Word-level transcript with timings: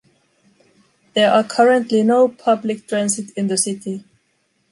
There 1.13 1.31
are 1.31 1.43
currently 1.43 2.01
no 2.01 2.27
public 2.27 2.87
transit 2.87 3.29
in 3.37 3.45
the 3.45 3.55
city. 3.59 4.03